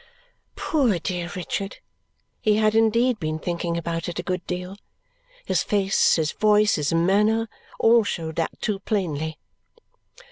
[0.55, 1.77] Poor dear Richard!
[2.41, 4.77] He had indeed been thinking about it a good deal.
[5.45, 7.47] His face, his voice, his manner,
[7.79, 9.37] all showed that too plainly.